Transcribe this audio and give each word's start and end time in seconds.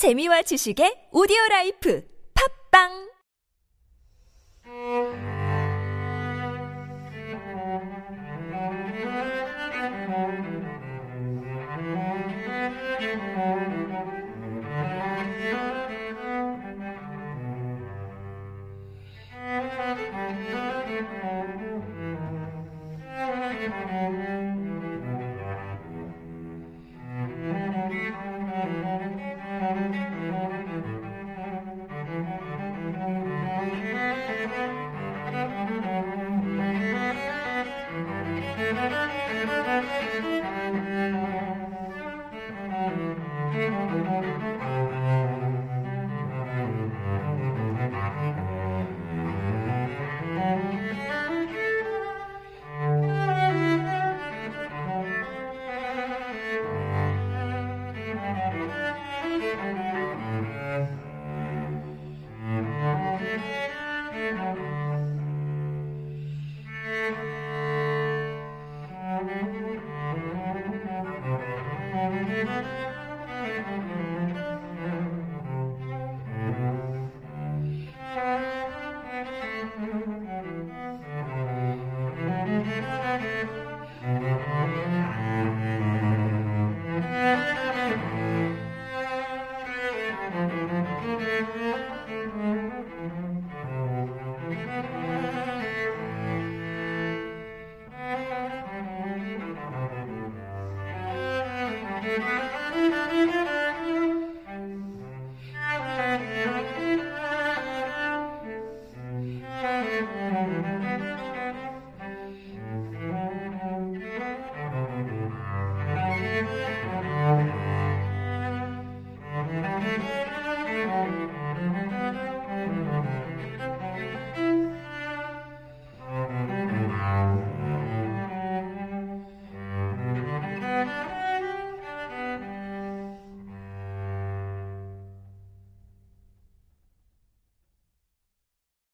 재미와 0.00 0.40
지식의 0.48 1.12
오디오 1.12 1.36
라이프 1.50 2.00
팝빵! 2.32 3.10
Müzik 38.72 40.39